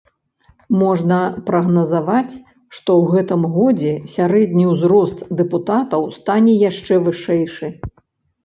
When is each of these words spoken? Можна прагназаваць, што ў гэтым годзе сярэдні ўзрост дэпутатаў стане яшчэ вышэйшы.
Можна 0.83 1.17
прагназаваць, 1.49 2.33
што 2.77 2.89
ў 3.01 3.17
гэтым 3.17 3.41
годзе 3.57 3.93
сярэдні 4.15 4.65
ўзрост 4.73 5.17
дэпутатаў 5.43 6.01
стане 6.17 6.53
яшчэ 6.69 6.93
вышэйшы. 7.11 7.67